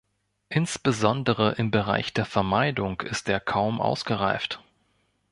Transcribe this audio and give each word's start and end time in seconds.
Insbesondere 0.49 1.51
im 1.59 1.69
Bereich 1.69 2.11
der 2.11 2.25
Vermeidung 2.25 3.01
ist 3.01 3.29
er 3.29 3.39
kaum 3.39 3.79
ausgereift. 3.79 4.59